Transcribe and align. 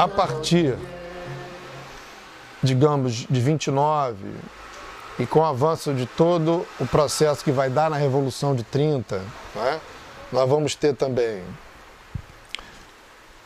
a 0.00 0.08
partir, 0.08 0.78
digamos, 2.62 3.26
de 3.28 3.38
29 3.38 4.16
e 5.18 5.26
com 5.26 5.40
o 5.40 5.44
avanço 5.44 5.92
de 5.92 6.06
todo 6.06 6.66
o 6.80 6.86
processo 6.86 7.44
que 7.44 7.52
vai 7.52 7.68
dar 7.68 7.90
na 7.90 7.98
Revolução 7.98 8.54
de 8.54 8.62
30, 8.62 9.18
né, 9.54 9.78
nós 10.32 10.48
vamos 10.48 10.74
ter 10.74 10.94
também 10.94 11.42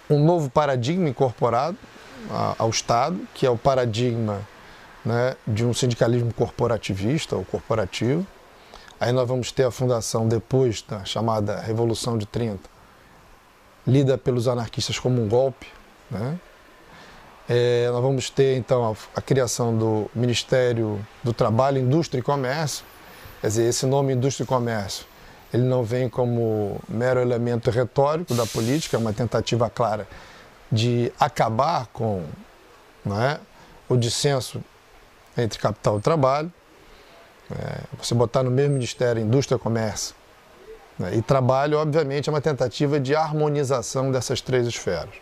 um 0.09 0.25
novo 0.25 0.49
paradigma 0.49 1.09
incorporado 1.09 1.77
ao 2.57 2.71
Estado, 2.71 3.19
que 3.35 3.45
é 3.45 3.51
o 3.51 3.59
paradigma 3.59 4.41
né, 5.05 5.35
de 5.45 5.65
um 5.65 5.75
sindicalismo 5.75 6.33
corporativista 6.33 7.35
ou 7.35 7.45
corporativo. 7.45 8.25
Aí 9.01 9.11
nós 9.11 9.27
vamos 9.27 9.51
ter 9.51 9.65
a 9.65 9.73
fundação 9.73 10.29
depois 10.29 10.83
da 10.83 11.05
chamada 11.05 11.61
Revolução 11.61 12.17
de 12.17 12.27
30, 12.27 12.61
lida 13.85 14.17
pelos 14.17 14.47
anarquistas 14.47 15.01
como 15.01 15.21
um 15.21 15.29
golpe. 15.29 15.67
Né? 16.11 16.39
É, 17.49 17.91
nós 17.91 18.01
vamos 18.01 18.31
ter 18.31 18.57
então 18.57 18.93
a, 18.93 19.19
a, 19.19 19.21
criação 19.21 19.77
do 19.77 20.11
Ministério 20.15 21.05
do 21.23 21.33
Trabalho, 21.33 21.79
Indústria 21.79 22.19
e 22.19 22.23
Comércio. 22.23 22.85
Quer 23.41 23.49
dizer, 23.49 23.65
esse 23.65 23.85
nome 23.85 24.15
Indústria 24.15 24.45
e 24.45 24.47
Comércio, 24.47 25.05
ele 25.53 25.65
não 25.65 25.83
vem 25.83 26.09
como 26.09 26.81
mero 26.89 27.21
elemento 27.21 27.71
retórico 27.71 28.35
da 28.35 28.47
política, 28.47 28.97
é 28.97 29.01
uma 29.01 29.13
tentativa 29.13 29.69
clara 29.69 30.09
de 30.73 31.13
acabar 31.21 31.87
com 31.89 32.25
é, 33.07 33.39
o 33.91 33.97
dissenso 33.97 34.65
entre 35.37 35.59
capital 35.59 35.99
e 35.99 36.01
trabalho. 36.01 36.53
É, 37.51 37.81
você 37.99 38.15
botar 38.15 38.43
no 38.43 38.51
mesmo 38.51 38.73
ministério 38.73 39.21
indústria 39.21 39.59
comércio 39.59 40.15
né, 40.99 41.15
e 41.15 41.21
trabalho, 41.21 41.79
obviamente, 41.79 42.31
é 42.31 42.33
uma 42.33 42.41
tentativa 42.41 42.99
de 42.99 43.15
harmonização 43.15 44.11
dessas 44.11 44.41
três 44.41 44.67
esferas. 44.67 45.13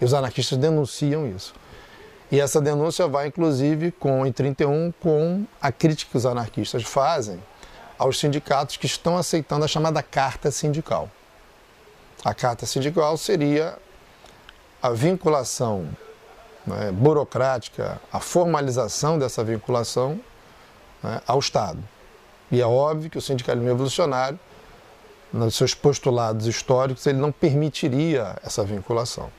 E 0.00 0.04
os 0.04 0.14
anarquistas 0.14 0.56
denunciam 0.56 1.26
isso. 1.26 1.52
E 2.34 2.40
essa 2.40 2.60
denúncia 2.60 3.06
vai, 3.06 3.28
inclusive, 3.28 3.92
com, 3.92 4.26
em 4.26 4.32
31, 4.32 4.92
com 5.00 5.44
a 5.62 5.70
crítica 5.70 6.10
que 6.10 6.16
os 6.16 6.26
anarquistas 6.26 6.82
fazem 6.82 7.40
aos 7.96 8.18
sindicatos 8.18 8.76
que 8.76 8.86
estão 8.86 9.16
aceitando 9.16 9.64
a 9.64 9.68
chamada 9.68 10.02
carta 10.02 10.50
sindical. 10.50 11.08
A 12.24 12.34
carta 12.34 12.66
sindical 12.66 13.16
seria 13.16 13.78
a 14.82 14.90
vinculação 14.90 15.88
né, 16.66 16.90
burocrática, 16.90 18.00
a 18.12 18.18
formalização 18.18 19.16
dessa 19.16 19.44
vinculação 19.44 20.18
né, 21.04 21.20
ao 21.28 21.38
Estado. 21.38 21.78
E 22.50 22.60
é 22.60 22.66
óbvio 22.66 23.10
que 23.10 23.18
o 23.18 23.22
sindicalismo 23.22 23.68
revolucionário, 23.68 24.40
nos 25.32 25.54
seus 25.54 25.72
postulados 25.72 26.48
históricos, 26.48 27.06
ele 27.06 27.18
não 27.18 27.30
permitiria 27.30 28.34
essa 28.42 28.64
vinculação. 28.64 29.30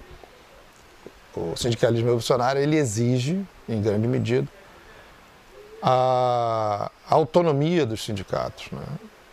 O 1.35 1.55
sindicalismo 1.57 2.05
revolucionário 2.05 2.61
ele 2.61 2.77
exige, 2.77 3.45
em 3.67 3.81
grande 3.81 4.07
medida, 4.07 4.47
a 5.81 6.89
autonomia 7.09 7.85
dos 7.85 8.03
sindicatos. 8.03 8.71
Né? 8.71 8.85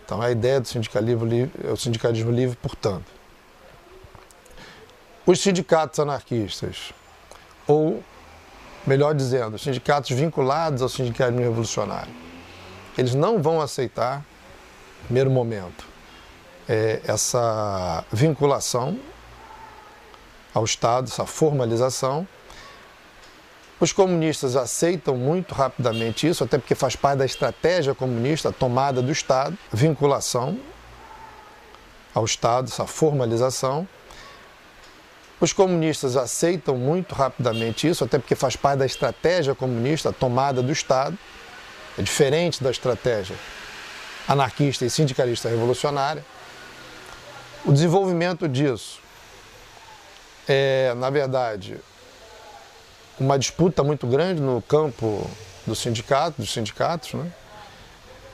Então, 0.05 0.21
a 0.21 0.31
ideia 0.31 0.61
do 0.61 0.67
sindicalismo 0.67 1.25
livre, 1.25 1.53
é 1.65 1.71
o 1.71 1.77
sindicalismo 1.77 2.33
livre, 2.33 2.57
portanto. 2.61 3.07
Os 5.25 5.41
sindicatos 5.41 6.01
anarquistas, 6.01 6.93
ou 7.67 8.03
melhor 8.85 9.15
dizendo, 9.15 9.55
os 9.55 9.63
sindicatos 9.63 10.11
vinculados 10.11 10.83
ao 10.83 10.89
sindicalismo 10.89 11.41
revolucionário, 11.41 12.13
eles 12.99 13.15
não 13.15 13.41
vão 13.41 13.61
aceitar, 13.61 14.19
no 14.19 15.05
primeiro 15.05 15.31
momento, 15.31 15.87
é, 16.69 17.01
essa 17.05 18.05
vinculação 18.13 18.99
ao 20.55 20.65
Estado, 20.65 21.09
essa 21.09 21.27
formalização. 21.27 22.27
Os 23.81 23.93
comunistas 23.93 24.55
aceitam 24.55 25.17
muito 25.17 25.55
rapidamente 25.55 26.29
isso, 26.29 26.45
até 26.45 26.57
porque 26.57 26.75
faz 26.75 26.95
parte 26.95 27.19
da 27.19 27.25
estratégia 27.25 27.95
comunista, 27.95 28.51
a 28.51 28.53
tomada 28.53 29.03
do 29.03 29.11
Estado, 29.11 29.59
vinculação 29.73 30.59
ao 32.15 32.25
Estado, 32.25 32.69
essa 32.69 32.87
formalização. 32.87 33.89
Os 35.41 35.53
comunistas 35.53 36.17
aceitam 36.17 36.77
muito 36.77 37.13
rapidamente 37.13 37.89
isso, 37.89 38.05
até 38.05 38.19
porque 38.19 38.37
faz 38.37 38.55
parte 38.55 38.79
da 38.79 38.87
estratégia 38.87 39.55
comunista, 39.55 40.11
a 40.11 40.13
tomada 40.13 40.63
do 40.63 40.71
Estado. 40.71 41.19
É 41.99 42.03
diferente 42.03 42.63
da 42.63 42.71
estratégia 42.71 43.35
anarquista 44.29 44.85
e 44.85 44.91
sindicalista 44.91 45.49
revolucionária. 45.49 46.25
O 47.65 47.73
desenvolvimento 47.73 48.49
disso 48.49 49.01
é, 50.49 50.93
na 50.95 51.11
verdade, 51.11 51.79
uma 53.19 53.39
disputa 53.39 53.83
muito 53.83 54.07
grande 54.07 54.41
no 54.41 54.61
campo 54.63 55.29
do 55.67 55.75
sindicato, 55.75 56.41
dos 56.41 56.53
sindicatos. 56.53 57.15
Né? 57.15 57.31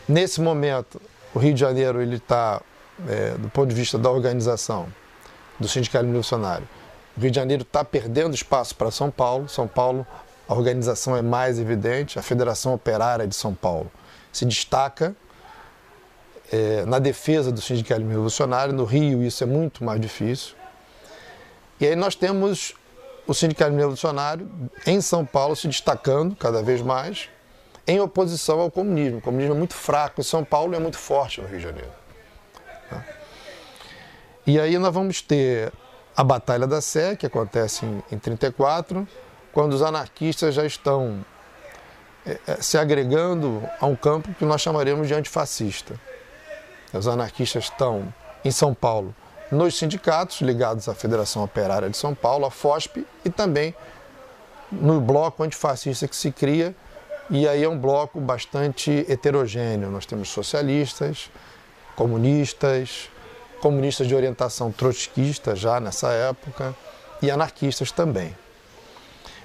Nesse 0.09 0.41
momento, 0.41 1.01
o 1.35 1.39
Rio 1.39 1.53
de 1.53 1.61
Janeiro 1.61 2.01
ele 2.01 2.17
está, 2.17 2.61
é, 3.07 3.33
do 3.33 3.49
ponto 3.51 3.69
de 3.69 3.75
vista 3.75 3.99
da 3.99 4.11
organização 4.11 4.89
do 5.59 5.69
sindicalismo 5.69 6.13
revolucionário, 6.13 6.67
o 7.17 7.21
Rio 7.21 7.31
de 7.31 7.37
Janeiro 7.37 7.63
está 7.63 7.85
perdendo 7.85 8.35
espaço 8.35 8.75
para 8.77 8.91
São 8.93 9.11
Paulo. 9.11 9.49
São 9.49 9.67
Paulo, 9.67 10.07
a 10.49 10.55
organização 10.55 11.17
é 11.17 11.23
mais 11.23 11.59
evidente. 11.59 12.17
A 12.17 12.23
Federação 12.23 12.73
Operária 12.73 13.27
de 13.27 13.35
São 13.35 13.53
Paulo 13.53 13.91
se 14.33 14.47
destaca 14.47 15.17
é, 16.53 16.85
na 16.87 17.01
defesa 17.01 17.51
do 17.51 17.61
sindicalismo 17.61 18.11
revolucionário. 18.11 18.73
No 18.73 18.85
Rio, 18.85 19.23
isso 19.23 19.43
é 19.43 19.47
muito 19.47 19.83
mais 19.83 20.01
difícil. 20.01 20.55
E 21.81 21.87
aí 21.87 21.97
nós 21.97 22.15
temos 22.15 22.75
o 23.27 23.35
sindicalismo 23.35 23.79
revolucionário 23.79 24.51
em 24.87 25.01
São 25.01 25.25
Paulo 25.25 25.55
se 25.55 25.69
destacando 25.69 26.35
cada 26.35 26.63
vez 26.63 26.81
mais 26.81 27.29
em 27.87 28.01
oposição 28.01 28.61
ao 28.61 28.71
comunismo. 28.71 29.19
O 29.19 29.21
comunismo 29.21 29.55
é 29.55 29.59
muito 29.59 29.75
fraco 29.75 30.21
em 30.21 30.25
São 30.25 30.45
Paulo 30.45 30.75
e 30.75 30.77
é 30.77 30.81
muito 30.81 30.99
forte 30.99 31.41
no 31.41 31.47
Rio 31.47 31.59
de 31.59 31.65
Janeiro. 31.65 31.91
E 34.47 34.59
aí 34.59 34.79
nós 34.79 34.95
vamos 34.95 35.21
ter 35.21 35.71
a 36.17 36.25
Batalha 36.25 36.67
da 36.67 36.81
Sé, 36.81 37.15
que 37.15 37.27
acontece 37.27 37.85
em, 37.85 38.03
em 38.11 38.19
34, 38.19 39.07
quando 39.53 39.75
os 39.75 39.83
anarquistas 39.83 40.55
já 40.55 40.65
estão 40.65 41.23
é, 42.27 42.39
é, 42.47 42.55
se 42.63 42.79
agregando 42.79 43.63
a 43.79 43.85
um 43.85 43.95
campo 43.95 44.33
que 44.35 44.45
nós 44.45 44.63
chamaremos 44.63 45.07
de 45.07 45.13
antifascista. 45.13 45.95
Os 46.95 47.07
anarquistas 47.07 47.65
estão 47.65 48.13
em 48.43 48.51
São 48.51 48.73
Paulo 48.73 49.15
nos 49.51 49.77
sindicatos 49.77 50.41
ligados 50.41 50.89
à 50.89 50.95
Federação 50.95 51.43
Operária 51.43 51.89
de 51.89 51.97
São 51.97 52.15
Paulo, 52.15 52.45
a 52.45 52.51
FOSP, 52.51 53.07
e 53.25 53.31
também 53.31 53.75
no 54.71 55.01
bloco 55.01 55.43
antifascista 55.43 56.07
que 56.07 56.17
se 56.17 56.31
cria, 56.31 56.75
e 57.31 57.49
aí 57.49 57.65
é 57.65 57.69
um 57.69 57.79
bloco 57.79 58.21
bastante 58.21 59.05
heterogêneo. 59.09 59.91
Nós 59.91 60.07
temos 60.07 60.29
socialistas, 60.29 61.31
comunistas, 61.97 63.11
comunistas 63.61 64.07
de 64.07 64.15
orientação 64.15 64.71
trotskista 64.71 65.57
já 65.57 65.81
nessa 65.81 66.11
época 66.13 66.75
e 67.21 67.31
anarquistas 67.31 67.91
também. 67.91 68.37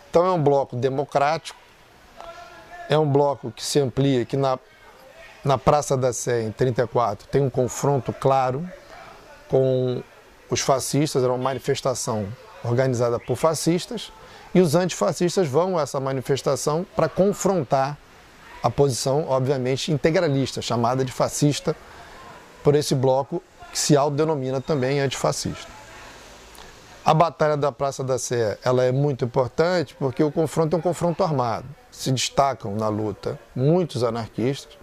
Então 0.09 0.25
é 0.25 0.31
um 0.31 0.41
bloco 0.41 0.75
democrático, 0.75 1.59
é 2.89 2.97
um 2.97 3.09
bloco 3.09 3.51
que 3.51 3.63
se 3.63 3.79
amplia, 3.79 4.25
que 4.25 4.37
na, 4.37 4.59
na 5.43 5.57
Praça 5.57 5.97
da 5.97 6.13
Sé, 6.13 6.43
em 6.43 6.51
34, 6.51 7.27
tem 7.27 7.41
um 7.41 7.49
confronto 7.49 8.13
claro 8.13 8.69
com 9.53 10.01
os 10.49 10.61
fascistas, 10.61 11.23
era 11.23 11.31
uma 11.31 11.43
manifestação 11.43 12.27
organizada 12.63 13.19
por 13.19 13.35
fascistas, 13.35 14.11
e 14.51 14.59
os 14.59 14.73
antifascistas 14.73 15.47
vão 15.47 15.77
a 15.77 15.83
essa 15.83 15.99
manifestação 15.99 16.83
para 16.95 17.07
confrontar 17.07 17.95
a 18.63 18.69
posição, 18.71 19.27
obviamente, 19.29 19.91
integralista, 19.91 20.59
chamada 20.59 21.05
de 21.05 21.11
fascista 21.11 21.75
por 22.63 22.73
esse 22.73 22.95
bloco 22.95 23.43
que 23.71 23.77
se 23.77 23.95
autodenomina 23.95 24.59
também 24.59 24.99
antifascista. 24.99 25.71
A 27.05 27.13
Batalha 27.13 27.55
da 27.55 27.71
Praça 27.71 28.03
da 28.03 28.17
Sé 28.17 28.57
ela 28.63 28.83
é 28.83 28.91
muito 28.91 29.23
importante 29.23 29.95
porque 29.99 30.23
o 30.23 30.31
confronto 30.31 30.75
é 30.75 30.79
um 30.79 30.81
confronto 30.81 31.23
armado. 31.23 31.67
Se 31.91 32.11
destacam 32.11 32.75
na 32.75 32.87
luta 32.87 33.39
muitos 33.55 34.03
anarquistas. 34.03 34.79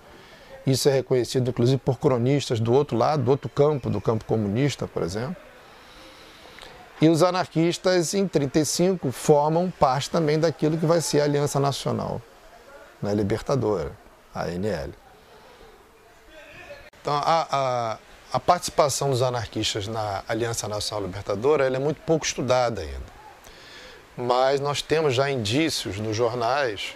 Isso 0.66 0.88
é 0.88 0.92
reconhecido 0.92 1.50
inclusive 1.50 1.78
por 1.78 1.98
cronistas 1.98 2.60
do 2.60 2.72
outro 2.72 2.96
lado, 2.96 3.22
do 3.22 3.30
outro 3.30 3.48
campo, 3.48 3.88
do 3.88 4.00
campo 4.00 4.24
comunista, 4.24 4.86
por 4.86 5.02
exemplo. 5.02 5.36
E 7.00 7.08
os 7.08 7.22
anarquistas, 7.22 8.12
em 8.12 8.18
1935, 8.18 9.10
formam 9.10 9.70
parte 9.70 10.10
também 10.10 10.38
daquilo 10.38 10.76
que 10.76 10.84
vai 10.84 11.00
ser 11.00 11.22
a 11.22 11.24
Aliança 11.24 11.58
Nacional, 11.58 12.20
né, 13.00 13.14
Libertadora, 13.14 13.92
a 14.34 14.42
ANL. 14.42 14.90
Então, 17.00 17.14
a, 17.14 17.46
a 17.50 17.98
a 18.32 18.38
participação 18.38 19.10
dos 19.10 19.22
anarquistas 19.22 19.88
na 19.88 20.22
Aliança 20.28 20.68
Nacional 20.68 21.04
Libertadora 21.04 21.66
é 21.66 21.78
muito 21.80 22.00
pouco 22.02 22.24
estudada 22.24 22.80
ainda. 22.80 23.20
Mas 24.16 24.60
nós 24.60 24.82
temos 24.82 25.14
já 25.14 25.28
indícios 25.28 25.98
nos 25.98 26.16
jornais, 26.16 26.94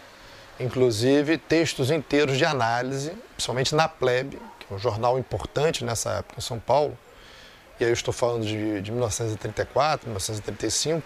inclusive 0.60 1.36
textos 1.36 1.90
inteiros 1.90 2.38
de 2.38 2.44
análise, 2.44 3.12
principalmente 3.34 3.74
na 3.74 3.88
Plebe, 3.88 4.40
que 4.58 4.72
é 4.72 4.74
um 4.74 4.78
jornal 4.78 5.18
importante 5.18 5.84
nessa 5.84 6.10
época 6.10 6.36
em 6.38 6.42
São 6.42 6.58
Paulo, 6.58 6.96
e 7.78 7.84
aí 7.84 7.90
eu 7.90 7.94
estou 7.94 8.14
falando 8.14 8.44
de, 8.46 8.80
de 8.80 8.90
1934, 8.90 10.06
1935, 10.06 11.02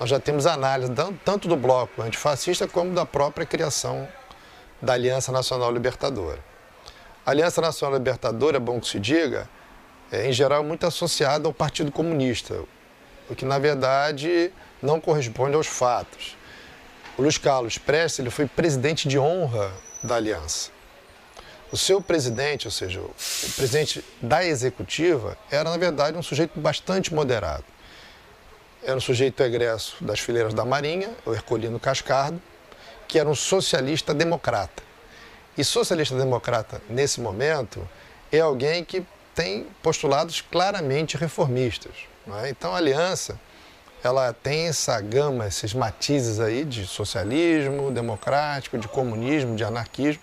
nós 0.00 0.08
já 0.08 0.18
temos 0.18 0.46
análise 0.46 0.92
tanto 1.24 1.46
do 1.46 1.56
bloco 1.56 2.02
antifascista 2.02 2.66
como 2.66 2.92
da 2.92 3.06
própria 3.06 3.46
criação 3.46 4.08
da 4.80 4.94
Aliança 4.94 5.30
Nacional 5.30 5.72
Libertadora. 5.72 6.40
A 7.24 7.30
Aliança 7.30 7.60
Nacional 7.60 7.98
Libertadora, 7.98 8.56
é 8.56 8.60
bom 8.60 8.80
que 8.80 8.88
se 8.88 8.98
diga, 8.98 9.48
é 10.10 10.28
em 10.28 10.32
geral 10.32 10.64
muito 10.64 10.84
associada 10.84 11.46
ao 11.46 11.54
Partido 11.54 11.92
Comunista, 11.92 12.64
o 13.30 13.34
que 13.36 13.44
na 13.44 13.60
verdade 13.60 14.52
não 14.82 15.00
corresponde 15.00 15.54
aos 15.54 15.68
fatos. 15.68 16.36
O 17.16 17.22
Luiz 17.22 17.38
Carlos 17.38 17.78
Prestes 17.78 18.18
ele 18.18 18.30
foi 18.30 18.46
presidente 18.46 19.06
de 19.06 19.20
honra 19.20 19.72
da 20.02 20.16
Aliança. 20.16 20.71
O 21.72 21.76
seu 21.76 22.02
presidente, 22.02 22.66
ou 22.66 22.70
seja, 22.70 23.00
o 23.00 23.14
presidente 23.56 24.04
da 24.20 24.44
executiva, 24.44 25.38
era 25.50 25.70
na 25.70 25.78
verdade 25.78 26.18
um 26.18 26.22
sujeito 26.22 26.60
bastante 26.60 27.14
moderado. 27.14 27.64
Era 28.84 28.94
um 28.94 29.00
sujeito 29.00 29.42
egresso 29.42 29.96
das 30.04 30.20
fileiras 30.20 30.52
da 30.52 30.66
Marinha, 30.66 31.10
o 31.24 31.32
Herculino 31.32 31.80
Cascardo, 31.80 32.40
que 33.08 33.18
era 33.18 33.28
um 33.28 33.34
socialista 33.34 34.12
democrata. 34.12 34.82
E 35.56 35.64
socialista 35.64 36.14
democrata, 36.16 36.82
nesse 36.90 37.20
momento, 37.20 37.88
é 38.30 38.40
alguém 38.40 38.84
que 38.84 39.02
tem 39.34 39.66
postulados 39.82 40.42
claramente 40.42 41.16
reformistas. 41.16 41.92
É? 42.42 42.50
Então, 42.50 42.74
a 42.74 42.76
aliança 42.76 43.40
ela 44.04 44.32
tem 44.32 44.66
essa 44.66 45.00
gama, 45.00 45.46
esses 45.46 45.72
matizes 45.72 46.40
aí 46.40 46.64
de 46.64 46.86
socialismo 46.86 47.90
democrático, 47.90 48.76
de 48.76 48.88
comunismo, 48.88 49.54
de 49.54 49.64
anarquismo, 49.64 50.22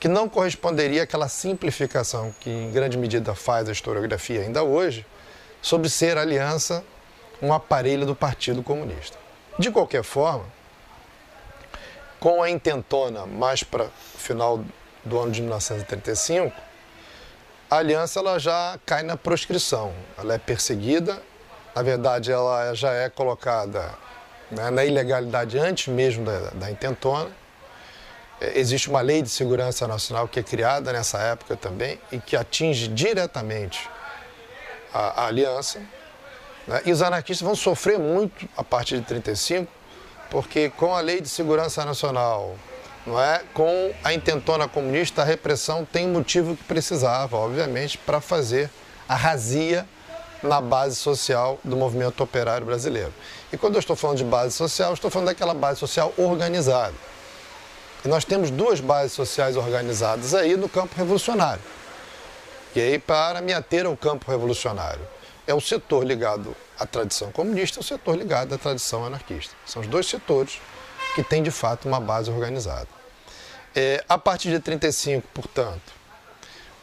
que 0.00 0.08
não 0.08 0.30
corresponderia 0.30 1.02
àquela 1.02 1.28
simplificação 1.28 2.34
que 2.40 2.48
em 2.48 2.72
grande 2.72 2.96
medida 2.96 3.34
faz 3.34 3.68
a 3.68 3.72
historiografia 3.72 4.40
ainda 4.40 4.64
hoje, 4.64 5.04
sobre 5.60 5.90
ser 5.90 6.16
aliança 6.16 6.82
um 7.42 7.52
aparelho 7.52 8.06
do 8.06 8.14
Partido 8.14 8.62
Comunista. 8.62 9.18
De 9.58 9.70
qualquer 9.70 10.02
forma, 10.02 10.46
com 12.18 12.42
a 12.42 12.48
intentona 12.48 13.26
mais 13.26 13.62
para 13.62 13.84
o 13.84 14.18
final 14.18 14.64
do 15.04 15.18
ano 15.18 15.32
de 15.32 15.42
1935, 15.42 16.50
a 17.70 17.76
aliança 17.76 18.20
ela 18.20 18.38
já 18.38 18.78
cai 18.86 19.02
na 19.02 19.18
proscrição, 19.18 19.92
ela 20.18 20.34
é 20.34 20.38
perseguida, 20.38 21.22
na 21.76 21.82
verdade 21.82 22.32
ela 22.32 22.74
já 22.74 22.92
é 22.92 23.10
colocada 23.10 23.94
né, 24.50 24.70
na 24.70 24.84
ilegalidade 24.84 25.58
antes 25.58 25.88
mesmo 25.88 26.24
da, 26.24 26.50
da 26.50 26.70
intentona, 26.70 27.30
existe 28.40 28.88
uma 28.88 29.00
lei 29.00 29.22
de 29.22 29.28
segurança 29.28 29.86
nacional 29.86 30.26
que 30.26 30.40
é 30.40 30.42
criada 30.42 30.92
nessa 30.92 31.18
época 31.18 31.56
também 31.56 32.00
e 32.10 32.18
que 32.18 32.36
atinge 32.36 32.88
diretamente 32.88 33.88
a, 34.92 35.22
a 35.22 35.26
aliança. 35.26 35.80
Né? 36.66 36.82
E 36.86 36.92
os 36.92 37.02
anarquistas 37.02 37.44
vão 37.44 37.54
sofrer 37.54 37.98
muito 37.98 38.48
a 38.56 38.64
partir 38.64 38.98
de 38.98 39.04
35, 39.04 39.70
porque 40.30 40.70
com 40.70 40.94
a 40.94 41.00
lei 41.00 41.20
de 41.20 41.28
segurança 41.28 41.84
nacional, 41.84 42.56
não 43.06 43.20
é, 43.20 43.42
com 43.52 43.92
a 44.04 44.12
intentona 44.12 44.68
comunista, 44.68 45.22
a 45.22 45.24
repressão 45.24 45.84
tem 45.84 46.08
motivo 46.08 46.56
que 46.56 46.64
precisava, 46.64 47.36
obviamente, 47.36 47.98
para 47.98 48.20
fazer 48.20 48.70
a 49.08 49.14
razia 49.14 49.86
na 50.42 50.60
base 50.60 50.96
social 50.96 51.58
do 51.62 51.76
movimento 51.76 52.22
operário 52.22 52.66
brasileiro. 52.66 53.12
E 53.52 53.56
quando 53.56 53.74
eu 53.74 53.80
estou 53.80 53.96
falando 53.96 54.18
de 54.18 54.24
base 54.24 54.54
social, 54.54 54.94
estou 54.94 55.10
falando 55.10 55.26
daquela 55.26 55.52
base 55.52 55.80
social 55.80 56.14
organizada. 56.16 56.94
E 58.04 58.08
nós 58.08 58.24
temos 58.24 58.50
duas 58.50 58.80
bases 58.80 59.12
sociais 59.12 59.56
organizadas 59.56 60.34
aí 60.34 60.56
no 60.56 60.68
campo 60.68 60.94
revolucionário. 60.96 61.62
E 62.74 62.80
aí, 62.80 62.98
para 62.98 63.40
me 63.40 63.52
ater 63.52 63.84
ao 63.84 63.96
campo 63.96 64.30
revolucionário, 64.30 65.06
é 65.46 65.52
o 65.52 65.60
setor 65.60 66.04
ligado 66.04 66.54
à 66.78 66.86
tradição 66.86 67.30
comunista 67.32 67.78
e 67.78 67.80
o 67.80 67.84
setor 67.84 68.16
ligado 68.16 68.54
à 68.54 68.58
tradição 68.58 69.04
anarquista. 69.04 69.54
São 69.66 69.82
os 69.82 69.88
dois 69.88 70.06
setores 70.06 70.60
que 71.14 71.22
têm, 71.22 71.42
de 71.42 71.50
fato, 71.50 71.88
uma 71.88 72.00
base 72.00 72.30
organizada. 72.30 72.88
É, 73.74 74.02
a 74.08 74.16
partir 74.16 74.48
de 74.48 74.54
1935, 74.54 75.28
portanto, 75.34 75.92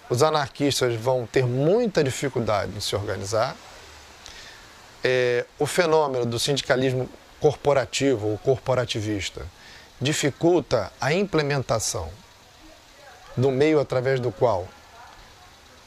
os 0.10 0.22
anarquistas 0.22 0.96
vão 0.96 1.26
ter 1.26 1.46
muita 1.46 2.04
dificuldade 2.04 2.72
em 2.76 2.80
se 2.80 2.96
organizar. 2.96 3.56
É, 5.04 5.46
o 5.58 5.66
fenômeno 5.66 6.26
do 6.26 6.38
sindicalismo 6.38 7.10
corporativo 7.40 8.28
ou 8.28 8.38
corporativista 8.38 9.46
dificulta 10.02 10.92
a 11.00 11.14
implementação 11.14 12.10
do 13.36 13.52
meio 13.52 13.80
através 13.80 14.20
do 14.20 14.32
qual 14.32 14.68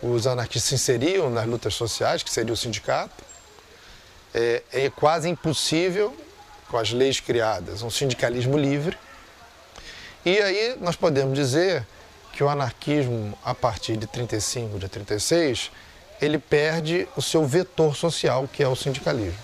os 0.02 0.26
anarquistas 0.26 0.68
se 0.68 0.74
inseriam 0.74 1.30
nas 1.30 1.46
lutas 1.46 1.74
sociais, 1.74 2.22
que 2.22 2.30
seria 2.30 2.52
o 2.52 2.56
sindicato. 2.56 3.24
É, 4.32 4.62
é 4.72 4.90
quase 4.90 5.28
impossível, 5.28 6.16
com 6.68 6.76
as 6.76 6.90
leis 6.90 7.20
criadas, 7.20 7.82
um 7.82 7.90
sindicalismo 7.90 8.56
livre. 8.56 8.96
E 10.24 10.38
aí 10.38 10.76
nós 10.80 10.96
podemos 10.96 11.36
dizer 11.36 11.86
que 12.32 12.42
o 12.44 12.48
anarquismo, 12.48 13.36
a 13.44 13.54
partir 13.54 13.96
de 13.96 14.06
35, 14.06 14.78
de 14.78 14.88
36, 14.88 15.70
ele 16.20 16.38
perde 16.38 17.08
o 17.16 17.22
seu 17.22 17.44
vetor 17.46 17.96
social, 17.96 18.48
que 18.48 18.62
é 18.62 18.68
o 18.68 18.76
sindicalismo. 18.76 19.38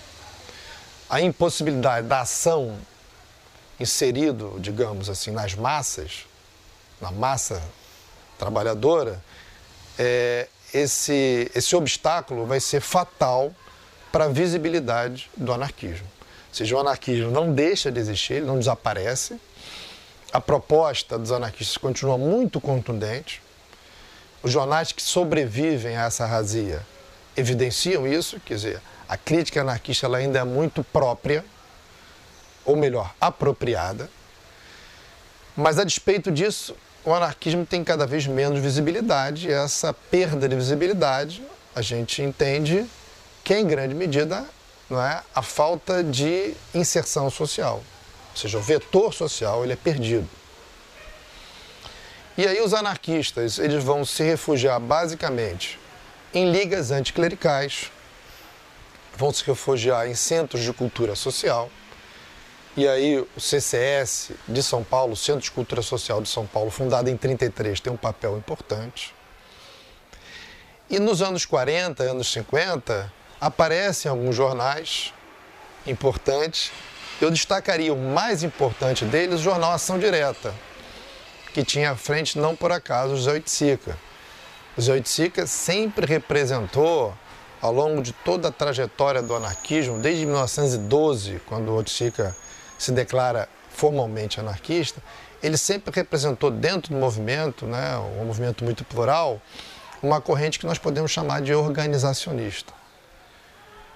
A 1.09 1.19
impossibilidade 1.21 2.07
da 2.07 2.21
ação 2.21 2.77
inserido, 3.79 4.57
digamos 4.59 5.09
assim, 5.09 5.31
nas 5.31 5.53
massas, 5.55 6.25
na 6.99 7.11
massa 7.11 7.61
trabalhadora, 8.37 9.23
é, 9.97 10.47
esse, 10.73 11.49
esse 11.55 11.75
obstáculo 11.75 12.45
vai 12.45 12.59
ser 12.59 12.81
fatal 12.81 13.53
para 14.11 14.25
a 14.25 14.27
visibilidade 14.27 15.29
do 15.35 15.53
anarquismo. 15.53 16.07
Ou 16.49 16.53
seja, 16.53 16.75
o 16.75 16.79
anarquismo 16.79 17.31
não 17.31 17.53
deixa 17.53 17.91
de 17.91 17.99
existir, 17.99 18.33
ele 18.33 18.45
não 18.45 18.57
desaparece. 18.57 19.39
A 20.31 20.41
proposta 20.41 21.17
dos 21.17 21.31
anarquistas 21.31 21.77
continua 21.77 22.17
muito 22.17 22.59
contundente. 22.59 23.41
Os 24.41 24.51
jornais 24.51 24.91
que 24.91 25.01
sobrevivem 25.01 25.97
a 25.97 26.05
essa 26.05 26.25
razia 26.25 26.85
evidenciam 27.35 28.07
isso, 28.07 28.39
quer 28.39 28.55
dizer, 28.55 28.81
a 29.07 29.15
crítica 29.15 29.61
anarquista 29.61 30.07
ainda 30.15 30.39
é 30.39 30.43
muito 30.43 30.83
própria, 30.83 31.45
ou 32.67 32.75
melhor, 32.75 33.15
apropriada. 33.19 34.07
Mas 35.55 35.79
a 35.79 35.83
despeito 35.83 36.31
disso, 36.31 36.75
o 37.03 37.13
anarquismo 37.13 37.65
tem 37.65 37.83
cada 37.83 38.05
vez 38.05 38.27
menos 38.27 38.59
visibilidade 38.59 39.47
e 39.47 39.51
essa 39.51 39.93
perda 39.93 40.47
de 40.47 40.55
visibilidade 40.55 41.41
a 41.73 41.81
gente 41.81 42.21
entende 42.21 42.85
que 43.43 43.55
em 43.55 43.65
grande 43.65 43.95
medida 43.95 44.45
não 44.89 45.01
é, 45.01 45.23
a 45.33 45.41
falta 45.41 46.03
de 46.03 46.53
inserção 46.73 47.29
social. 47.29 47.81
Ou 48.31 48.37
seja, 48.37 48.57
o 48.57 48.61
vetor 48.61 49.13
social 49.13 49.63
ele 49.63 49.73
é 49.73 49.75
perdido. 49.75 50.29
E 52.37 52.45
aí 52.45 52.61
os 52.61 52.73
anarquistas 52.73 53.57
eles 53.57 53.83
vão 53.83 54.05
se 54.05 54.23
refugiar 54.23 54.79
basicamente 54.79 55.79
em 56.33 56.51
ligas 56.51 56.91
anticlericais, 56.91 57.91
vão 59.15 59.33
se 59.33 59.43
refugiar 59.45 60.07
em 60.07 60.13
centros 60.13 60.61
de 60.61 60.71
cultura 60.73 61.15
social, 61.15 61.71
e 62.77 62.87
aí 62.87 63.17
o 63.35 63.41
CCS 63.41 64.33
de 64.47 64.61
São 64.61 64.83
Paulo, 64.83 65.15
Centro 65.15 65.41
de 65.41 65.49
Cultura 65.49 65.81
Social 65.81 66.21
de 66.21 66.29
São 66.29 66.45
Paulo, 66.45 66.69
fundado 66.69 67.09
em 67.09 67.17
33, 67.17 67.79
tem 67.79 67.91
um 67.91 67.97
papel 67.97 68.37
importante. 68.37 69.15
E 70.87 70.99
nos 70.99 71.23
anos 71.23 71.43
40, 71.43 72.03
anos 72.03 72.31
50, 72.31 73.11
aparecem 73.41 74.11
alguns 74.11 74.35
jornais 74.35 75.11
importantes. 75.87 76.71
Eu 77.19 77.31
destacaria 77.31 77.91
o 77.91 77.97
mais 77.97 78.43
importante 78.43 79.03
deles, 79.05 79.39
o 79.39 79.43
jornal 79.43 79.71
Ação 79.71 79.97
Direta, 79.97 80.53
que 81.55 81.63
tinha 81.63 81.89
à 81.89 81.95
frente, 81.95 82.37
não 82.37 82.55
por 82.55 82.71
acaso, 82.71 83.13
o 83.13 83.19
Zé 83.19 83.31
Oiticica. 83.31 83.97
O 84.77 84.81
Zé 84.81 84.93
Oiticica 84.93 85.47
sempre 85.47 86.05
representou, 86.05 87.11
ao 87.59 87.73
longo 87.73 88.03
de 88.03 88.13
toda 88.13 88.49
a 88.49 88.51
trajetória 88.51 89.23
do 89.23 89.33
anarquismo, 89.33 89.99
desde 89.99 90.27
1912, 90.27 91.41
quando 91.47 91.69
o 91.69 91.75
Oiticica 91.77 92.37
se 92.77 92.91
declara 92.91 93.49
formalmente 93.69 94.39
anarquista, 94.39 95.01
ele 95.41 95.57
sempre 95.57 95.93
representou 95.93 96.49
dentro 96.49 96.93
do 96.93 96.99
movimento, 96.99 97.65
né, 97.65 97.97
um 98.19 98.25
movimento 98.25 98.63
muito 98.63 98.83
plural, 98.83 99.41
uma 100.01 100.19
corrente 100.19 100.59
que 100.59 100.65
nós 100.65 100.77
podemos 100.77 101.11
chamar 101.11 101.41
de 101.41 101.53
organizacionista. 101.53 102.73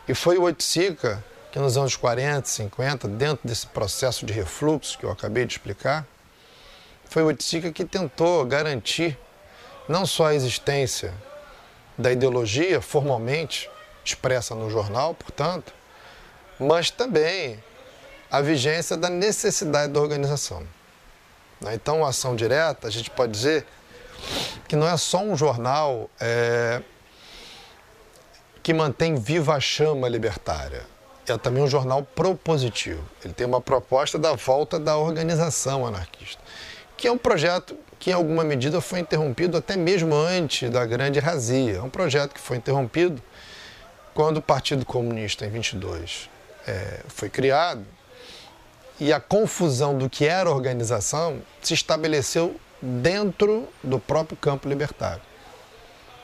E 0.08 0.14
foi 0.14 0.38
o 0.38 0.44
Oiticica 0.44 1.24
que 1.52 1.60
nos 1.60 1.78
anos 1.78 1.96
40, 1.96 2.48
50, 2.48 3.08
dentro 3.10 3.48
desse 3.48 3.68
processo 3.68 4.26
de 4.26 4.32
refluxo 4.32 4.98
que 4.98 5.06
eu 5.06 5.12
acabei 5.12 5.46
de 5.46 5.54
explicar, 5.54 6.08
foi 7.06 7.24
o 7.24 7.28
Oiticica 7.28 7.72
que 7.72 7.84
tentou 7.84 8.46
garantir 8.46 9.18
não 9.88 10.06
só 10.06 10.28
a 10.28 10.34
existência 10.34 11.14
da 11.98 12.12
ideologia 12.12 12.82
formalmente 12.82 13.70
expressa 14.04 14.56
no 14.56 14.70
jornal, 14.70 15.14
portanto, 15.14 15.74
mas 16.60 16.90
também 16.90 17.62
a 18.32 18.40
vigência 18.40 18.96
da 18.96 19.10
necessidade 19.10 19.92
da 19.92 20.00
organização. 20.00 20.64
Né? 21.60 21.76
Então, 21.76 22.06
a 22.06 22.10
ação 22.10 22.34
direta, 22.34 22.88
a 22.88 22.90
gente 22.90 23.10
pode 23.10 23.34
dizer 23.34 23.66
que 24.68 24.76
não 24.76 24.88
é 24.88 24.96
só 24.96 25.22
um 25.22 25.36
jornal 25.36 26.10
é, 26.18 26.82
que 28.64 28.74
mantém 28.74 29.16
viva 29.16 29.56
a 29.56 29.60
chama 29.60 30.08
libertária. 30.08 30.86
é 31.28 31.38
também 31.38 31.62
um 31.62 31.68
jornal 31.68 32.04
propositivo. 32.04 33.04
Ele 33.24 33.34
tem 33.34 33.46
uma 33.46 33.60
proposta 33.60 34.18
da 34.18 34.34
volta 34.34 34.80
da 34.80 34.98
organização 34.98 35.86
anarquista, 35.86 36.42
que 36.96 37.08
é 37.08 37.12
um 37.12 37.18
projeto 37.18 37.78
que 38.00 38.10
em 38.10 38.14
alguma 38.14 38.44
medida 38.44 38.82
foi 38.82 39.00
interrompido 39.00 39.58
até 39.58 39.76
mesmo 39.76 40.16
antes 40.16 40.70
da 40.70 40.86
grande 40.86 41.20
razia. 41.20 41.78
É 41.78 41.82
um 41.82 41.90
projeto 41.90 42.34
que 42.34 42.40
foi 42.40 42.58
interrompido 42.58 43.22
quando 44.14 44.38
o 44.38 44.42
Partido 44.42 44.86
Comunista, 44.86 45.46
em 45.46 45.50
22, 45.50 46.30
é, 46.66 47.02
foi 47.08 47.30
criado 47.30 47.86
e 49.02 49.12
a 49.12 49.20
confusão 49.20 49.98
do 49.98 50.08
que 50.08 50.28
era 50.28 50.48
organização 50.48 51.42
se 51.60 51.74
estabeleceu 51.74 52.56
dentro 52.80 53.68
do 53.84 53.98
próprio 53.98 54.38
campo 54.38 54.70
libertário. 54.70 55.24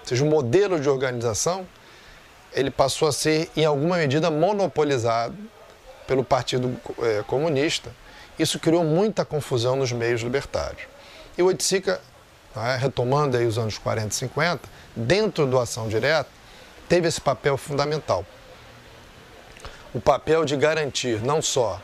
Ou 0.01 0.05
seja, 0.05 0.23
o 0.23 0.27
modelo 0.27 0.79
de 0.79 0.87
organização 0.87 1.67
ele 2.53 2.69
passou 2.69 3.07
a 3.07 3.11
ser, 3.11 3.49
em 3.57 3.65
alguma 3.65 3.97
medida, 3.97 4.29
monopolizado 4.29 5.35
pelo 6.05 6.23
Partido 6.23 6.79
é, 7.01 7.23
Comunista. 7.23 7.91
Isso 8.37 8.59
criou 8.59 8.83
muita 8.83 9.25
confusão 9.25 9.75
nos 9.75 9.91
meios 9.91 10.21
libertários. 10.21 10.83
E 11.35 11.41
o 11.41 11.47
Oiticica, 11.47 11.99
é, 12.55 12.75
retomando 12.75 13.37
aí 13.37 13.47
os 13.47 13.57
anos 13.57 13.79
40 13.79 14.09
e 14.09 14.13
50, 14.13 14.69
dentro 14.95 15.47
do 15.47 15.57
Ação 15.57 15.87
Direta, 15.87 16.29
teve 16.87 17.07
esse 17.07 17.19
papel 17.19 17.57
fundamental. 17.57 18.23
O 19.95 19.99
papel 19.99 20.45
de 20.45 20.55
garantir 20.55 21.23
não 21.23 21.41
só 21.41 21.81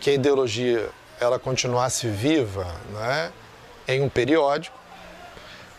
que 0.00 0.10
a 0.10 0.14
ideologia 0.14 0.90
ela 1.20 1.38
continuasse 1.38 2.08
viva 2.08 2.64
né, 2.92 3.32
em 3.86 4.00
um 4.00 4.08
periódico, 4.08 4.76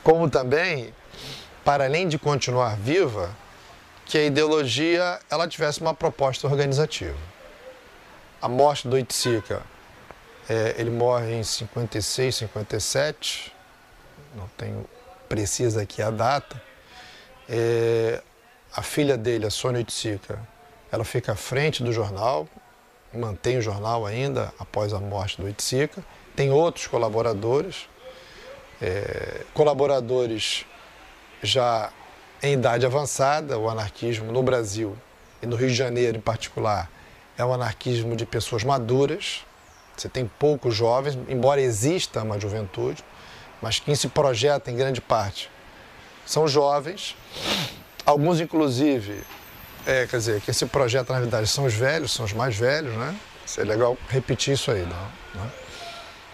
como 0.03 0.29
também, 0.29 0.93
para 1.63 1.85
além 1.85 2.07
de 2.07 2.17
continuar 2.17 2.75
viva, 2.77 3.29
que 4.05 4.17
a 4.17 4.23
ideologia 4.23 5.19
ela 5.29 5.47
tivesse 5.47 5.81
uma 5.81 5.93
proposta 5.93 6.47
organizativa. 6.47 7.17
A 8.41 8.47
morte 8.47 8.87
do 8.87 8.97
Itzica 8.97 9.61
é, 10.49 10.75
ele 10.77 10.89
morre 10.89 11.35
em 11.35 11.43
56, 11.43 12.35
57, 12.35 13.53
não 14.35 14.47
tenho 14.57 14.85
precisa 15.27 15.83
aqui 15.83 16.01
a 16.01 16.09
data. 16.09 16.59
É, 17.47 18.21
a 18.73 18.81
filha 18.81 19.15
dele, 19.15 19.45
a 19.45 19.51
Sônia 19.51 19.79
Itzica, 19.81 20.39
ela 20.91 21.05
fica 21.05 21.33
à 21.33 21.35
frente 21.35 21.83
do 21.83 21.93
jornal, 21.93 22.47
mantém 23.13 23.57
o 23.57 23.61
jornal 23.61 24.05
ainda 24.05 24.53
após 24.59 24.93
a 24.93 24.99
morte 24.99 25.41
do 25.41 25.47
Itzica. 25.47 26.03
Tem 26.35 26.51
outros 26.51 26.87
colaboradores, 26.87 27.89
é, 28.81 29.45
colaboradores 29.53 30.65
já 31.41 31.91
em 32.41 32.53
idade 32.53 32.85
avançada, 32.85 33.57
o 33.57 33.69
anarquismo 33.69 34.31
no 34.31 34.41
Brasil 34.41 34.95
e 35.41 35.45
no 35.45 35.55
Rio 35.55 35.67
de 35.67 35.75
Janeiro 35.75 36.17
em 36.17 36.21
particular 36.21 36.89
é 37.39 37.45
um 37.45 37.53
anarquismo 37.53 38.17
de 38.17 38.25
pessoas 38.25 38.65
maduras, 38.65 39.45
você 39.95 40.09
tem 40.09 40.29
poucos 40.37 40.75
jovens, 40.75 41.17
embora 41.29 41.61
exista 41.61 42.21
uma 42.21 42.37
juventude, 42.37 43.01
mas 43.61 43.79
quem 43.79 43.95
se 43.95 44.09
projeta 44.09 44.69
em 44.69 44.75
grande 44.75 44.99
parte 44.99 45.49
são 46.25 46.49
jovens. 46.49 47.15
Alguns, 48.05 48.41
inclusive, 48.41 49.21
é, 49.85 50.07
quer 50.07 50.17
dizer, 50.17 50.41
quem 50.41 50.53
se 50.53 50.65
projeta 50.65 51.13
na 51.13 51.19
verdade 51.19 51.47
são 51.47 51.65
os 51.65 51.73
velhos, 51.73 52.11
são 52.11 52.25
os 52.25 52.33
mais 52.33 52.55
velhos, 52.55 52.93
né? 52.95 53.15
É 53.57 53.63
legal 53.63 53.97
repetir 54.09 54.53
isso 54.53 54.69
aí, 54.69 54.81
não? 54.81 55.41
Né? 55.41 55.51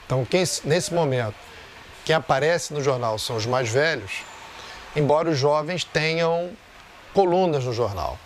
Então, 0.05 0.25
quem, 0.25 0.43
nesse 0.65 0.93
momento, 0.93 1.35
quem 2.03 2.15
aparece 2.15 2.73
no 2.73 2.83
jornal 2.83 3.17
são 3.17 3.35
os 3.35 3.45
mais 3.45 3.69
velhos, 3.69 4.23
embora 4.95 5.29
os 5.29 5.37
jovens 5.37 5.83
tenham 5.83 6.51
colunas 7.13 7.63
no 7.63 7.73
jornal. 7.73 8.19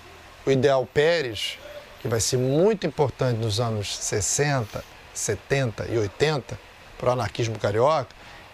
O 0.46 0.52
Ideal 0.52 0.86
Pérez, 0.86 1.60
que 2.02 2.08
vai 2.08 2.20
ser 2.20 2.38
muito 2.38 2.88
importante 2.88 3.38
nos 3.38 3.60
anos 3.60 3.96
60, 3.98 4.84
70 5.14 5.86
e 5.90 5.98
80 5.98 6.60
para 6.98 7.10
o 7.10 7.14
anarquismo 7.14 7.58
carioca, 7.60 8.10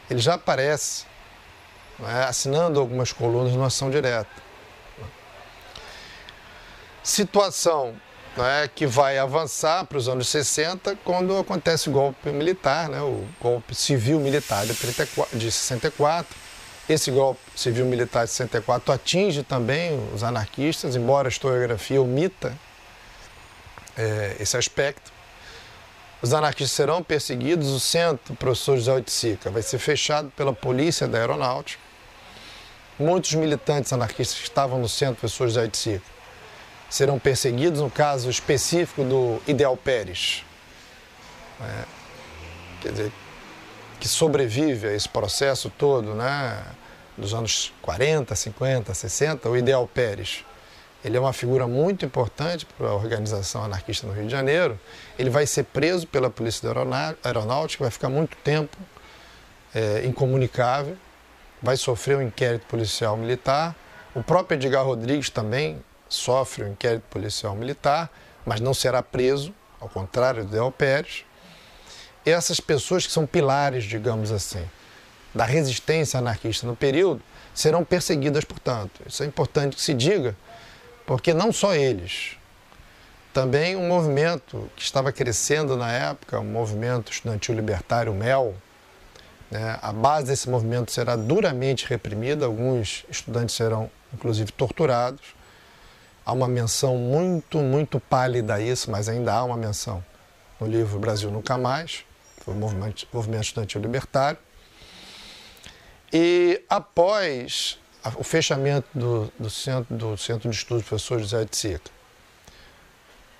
ele 0.09 0.19
já 0.19 0.35
aparece 0.35 1.05
é, 2.03 2.23
assinando 2.25 2.79
algumas 2.79 3.11
colunas 3.11 3.53
no 3.53 3.63
Ação 3.63 3.89
Direta. 3.89 4.44
Situação 7.05 7.93
é, 8.35 8.67
que 8.67 8.87
vai 8.87 9.19
avançar 9.19 9.85
para 9.85 9.95
os 9.95 10.09
anos 10.09 10.27
60 10.27 10.97
quando 11.03 11.37
acontece 11.37 11.87
o 11.87 11.91
golpe 11.91 12.31
militar, 12.31 12.89
né, 12.89 12.99
o 12.99 13.23
golpe 13.39 13.75
civil-militar 13.75 14.65
de, 14.65 14.73
de 15.37 15.51
64. 15.51 16.35
Esse 16.89 17.11
golpe 17.11 17.39
civil-militar 17.55 18.25
de 18.25 18.31
64 18.31 18.91
atinge 18.91 19.43
também 19.43 20.03
os 20.15 20.23
anarquistas, 20.23 20.95
embora 20.95 21.27
a 21.27 21.29
historiografia 21.29 22.01
omita 22.01 22.57
é, 23.95 24.37
esse 24.39 24.57
aspecto. 24.57 25.13
Os 26.23 26.33
anarquistas 26.33 26.75
serão 26.75 27.03
perseguidos, 27.03 27.67
o 27.67 27.79
centro, 27.79 28.33
professor 28.33 28.77
José 28.77 28.91
Oiticica, 28.91 29.51
vai 29.51 29.61
ser 29.61 29.77
fechado 29.77 30.31
pela 30.35 30.53
polícia 30.53 31.07
da 31.07 31.19
aeronáutica. 31.19 31.83
Muitos 32.97 33.35
militantes 33.35 33.93
anarquistas 33.93 34.39
que 34.39 34.45
estavam 34.45 34.79
no 34.79 34.89
centro, 34.89 35.17
professor 35.17 35.47
José 35.47 35.61
Oiticica, 35.61 36.14
serão 36.89 37.19
perseguidos, 37.19 37.81
no 37.81 37.89
caso 37.89 38.29
específico 38.29 39.03
do 39.03 39.41
Ideal 39.47 39.75
Pérez, 39.75 40.43
né? 41.59 41.85
quer 42.81 42.91
dizer, 42.91 43.11
que 43.99 44.07
sobrevive 44.07 44.87
a 44.87 44.93
esse 44.93 45.09
processo 45.09 45.69
todo, 45.69 46.13
né? 46.13 46.63
dos 47.17 47.33
anos 47.33 47.73
40, 47.81 48.35
50, 48.35 48.93
60, 48.93 49.49
o 49.49 49.57
Ideal 49.57 49.87
Pérez 49.87 50.43
ele 51.05 51.17
é 51.17 51.19
uma 51.19 51.33
figura 51.33 51.67
muito 51.67 52.03
importante 52.03 52.65
para 52.65 52.87
a 52.87 52.95
organização 52.95 53.63
anarquista 53.63 54.07
no 54.07 54.13
Rio 54.13 54.25
de 54.25 54.31
Janeiro. 54.31 54.79
Ele 55.19 55.29
vai 55.29 55.45
ser 55.45 55.65
preso 55.65 56.07
pela 56.07 56.31
Polícia 56.31 56.67
Aeronáutica, 57.23 57.83
vai 57.83 57.91
ficar 57.91 58.09
muito 58.09 58.35
tempo 58.37 58.75
é, 59.75 60.03
incomunicável, 60.03 60.97
vai 61.61 61.77
sofrer 61.77 62.17
um 62.17 62.23
inquérito 62.23 62.65
policial 62.65 63.15
militar. 63.15 63.75
O 64.15 64.23
próprio 64.23 64.55
Edgar 64.55 64.83
Rodrigues 64.83 65.29
também 65.29 65.79
sofre 66.15 66.63
um 66.63 66.71
inquérito 66.71 67.03
policial 67.09 67.55
militar, 67.55 68.09
mas 68.45 68.59
não 68.59 68.73
será 68.73 69.03
preso, 69.03 69.53
ao 69.79 69.89
contrário 69.89 70.43
do 70.43 70.51
Del 70.51 70.71
Pérez. 70.71 71.25
Essas 72.25 72.59
pessoas 72.59 73.05
que 73.05 73.13
são 73.13 73.25
pilares, 73.25 73.83
digamos 73.83 74.31
assim, 74.31 74.65
da 75.33 75.45
resistência 75.45 76.17
anarquista 76.17 76.65
no 76.65 76.75
período, 76.75 77.21
serão 77.53 77.83
perseguidas, 77.83 78.43
portanto. 78.43 79.01
Isso 79.05 79.21
é 79.23 79.25
importante 79.25 79.75
que 79.75 79.81
se 79.81 79.93
diga, 79.93 80.35
porque 81.05 81.33
não 81.33 81.51
só 81.51 81.75
eles, 81.75 82.37
também 83.33 83.75
um 83.75 83.87
movimento 83.87 84.69
que 84.75 84.81
estava 84.81 85.11
crescendo 85.11 85.75
na 85.75 85.91
época, 85.91 86.39
o 86.39 86.43
movimento 86.43 87.11
estudantil 87.11 87.53
libertário 87.53 88.13
MEL, 88.13 88.55
né, 89.51 89.77
a 89.81 89.91
base 89.91 90.27
desse 90.27 90.49
movimento 90.49 90.91
será 90.91 91.15
duramente 91.15 91.85
reprimida, 91.85 92.45
alguns 92.45 93.05
estudantes 93.09 93.53
serão 93.53 93.91
inclusive 94.13 94.51
torturados. 94.51 95.35
Há 96.25 96.33
uma 96.33 96.47
menção 96.47 96.97
muito, 96.97 97.59
muito 97.59 97.99
pálida 97.99 98.55
a 98.55 98.59
isso, 98.59 98.89
mas 98.89 99.07
ainda 99.07 99.33
há 99.33 99.43
uma 99.43 99.57
menção 99.57 100.03
no 100.59 100.67
livro 100.67 100.97
Brasil 100.99 101.29
Nunca 101.29 101.57
Mais, 101.57 102.03
foi 102.43 102.53
o 102.53 102.57
movimento, 102.57 103.07
movimento 103.13 103.43
estudantil 103.43 103.81
libertário. 103.81 104.39
E 106.11 106.63
após 106.69 107.79
o 108.15 108.23
fechamento 108.23 108.87
do, 108.93 109.31
do, 109.37 109.49
centro, 109.49 109.95
do 109.95 110.17
Centro 110.17 110.49
de 110.49 110.55
Estudos 110.55 110.83
do 110.83 110.87
professor 110.87 111.19
José 111.19 111.45
de 111.45 111.55
Sica, 111.55 111.91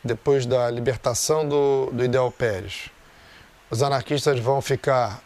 depois 0.04 0.46
da 0.46 0.70
libertação 0.70 1.48
do, 1.48 1.90
do 1.92 2.04
Ideal 2.04 2.32
Pérez, 2.32 2.90
os 3.70 3.82
anarquistas 3.82 4.40
vão 4.40 4.62
ficar 4.62 5.24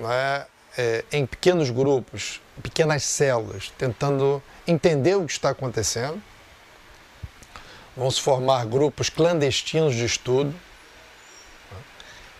é, 0.00 0.46
é, 0.78 1.04
em 1.12 1.26
pequenos 1.26 1.70
grupos, 1.70 2.40
pequenas 2.62 3.02
células, 3.02 3.72
tentando 3.76 4.42
entender 4.66 5.16
o 5.16 5.26
que 5.26 5.32
está 5.32 5.50
acontecendo. 5.50 6.22
Vão 7.96 8.10
se 8.10 8.20
formar 8.20 8.64
grupos 8.66 9.10
clandestinos 9.10 9.94
de 9.94 10.04
estudo. 10.04 10.54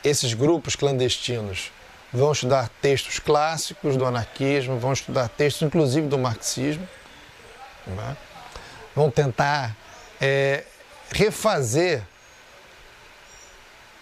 Esses 0.03 0.35
grupos 0.35 0.75
clandestinos 0.75 1.71
vão 2.13 2.33
estudar 2.33 2.69
textos 2.81 3.19
clássicos 3.19 3.97
do 3.97 4.05
anarquismo, 4.05 4.79
vão 4.79 4.93
estudar 4.93 5.29
textos 5.29 5.63
inclusive 5.63 6.09
do 6.09 6.19
marxismo, 6.19 6.87
né? 7.87 8.17
vão 8.95 9.11
tentar 9.11 9.75
é, 10.21 10.65
refazer, 11.11 12.03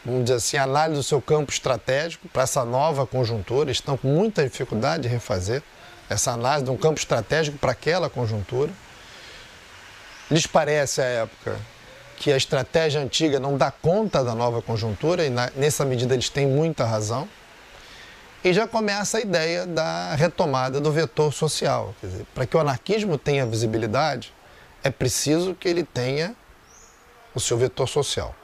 vamos 0.05 0.25
dizer 0.25 0.37
assim, 0.37 0.57
a 0.57 0.65
análise 0.65 1.01
do 1.01 1.05
seu 1.05 1.23
campo 1.23 1.53
estratégico 1.53 2.29
para 2.29 2.43
essa 2.43 2.65
nova 2.65 3.07
conjuntura, 3.07 3.71
estão 3.71 3.97
com 3.97 4.09
muita 4.09 4.43
dificuldade 4.43 5.05
de 5.05 5.09
refazer 5.09 5.63
essa 6.09 6.33
análise 6.33 6.65
de 6.65 6.71
um 6.71 6.77
campo 6.77 6.99
estratégico 6.99 7.57
para 7.59 7.71
aquela 7.71 8.11
conjuntura. 8.11 8.73
Lhes 10.31 10.47
parece 10.47 11.01
à 11.01 11.05
época 11.05 11.59
que 12.17 12.33
a 12.33 12.37
estratégia 12.37 13.01
antiga 13.01 13.41
não 13.41 13.57
dá 13.57 13.71
conta 13.71 14.23
da 14.23 14.35
nova 14.35 14.63
conjuntura 14.63 15.25
e 15.25 15.31
na, 15.31 15.51
nessa 15.57 15.85
medida 15.85 16.15
eles 16.15 16.29
têm 16.29 16.47
muita 16.47 16.85
razão. 16.85 17.29
E 18.45 18.53
já 18.53 18.67
começa 18.67 19.19
a 19.19 19.21
ideia 19.21 19.67
da 19.67 20.15
retomada 20.15 20.81
do 20.81 20.93
vetor 20.93 21.33
social. 21.33 21.95
Para 22.35 22.47
que 22.47 22.57
o 22.57 22.61
anarquismo 22.61 23.19
tenha 23.19 23.45
visibilidade, 23.45 24.33
é 24.83 24.91
preciso 24.91 25.55
que 25.55 25.69
ele 25.69 25.83
tenha 25.83 26.35
o 27.35 27.41
seu 27.41 27.59
vetor 27.59 27.89
social. 27.89 28.35